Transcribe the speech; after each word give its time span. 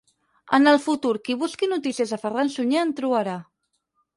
En 0.57 0.69
el 0.71 0.79
futur 0.85 1.11
qui 1.27 1.35
busqui 1.43 1.69
notícies 1.73 2.15
de 2.15 2.19
Ferran 2.25 2.51
Sunyer 2.55 2.83
en 2.87 2.95
trobarà. 3.03 3.37